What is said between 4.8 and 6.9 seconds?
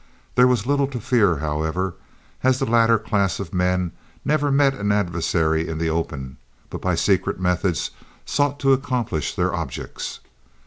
adversary in the open, but